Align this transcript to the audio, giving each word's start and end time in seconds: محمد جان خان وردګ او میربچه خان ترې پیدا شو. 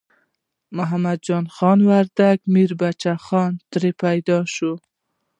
محمد 0.77 1.17
جان 1.27 1.45
خان 1.55 1.79
وردګ 1.89 2.37
او 2.43 2.49
میربچه 2.53 3.13
خان 3.25 3.51
ترې 3.71 3.91
پیدا 4.03 4.39
شو. 4.55 4.73